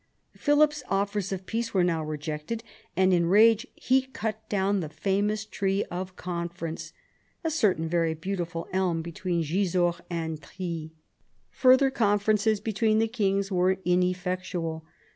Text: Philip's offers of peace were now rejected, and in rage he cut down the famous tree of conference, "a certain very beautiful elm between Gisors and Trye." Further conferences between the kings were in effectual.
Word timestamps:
Philip's 0.35 0.81
offers 0.89 1.31
of 1.31 1.45
peace 1.45 1.75
were 1.75 1.83
now 1.83 2.03
rejected, 2.03 2.63
and 2.97 3.13
in 3.13 3.27
rage 3.27 3.67
he 3.75 4.01
cut 4.01 4.49
down 4.49 4.79
the 4.79 4.89
famous 4.89 5.45
tree 5.45 5.83
of 5.91 6.15
conference, 6.15 6.91
"a 7.43 7.51
certain 7.51 7.87
very 7.87 8.15
beautiful 8.15 8.67
elm 8.73 9.03
between 9.03 9.43
Gisors 9.43 10.01
and 10.09 10.41
Trye." 10.41 10.89
Further 11.51 11.91
conferences 11.91 12.59
between 12.59 12.97
the 12.97 13.07
kings 13.07 13.51
were 13.51 13.77
in 13.85 14.01
effectual. 14.01 14.85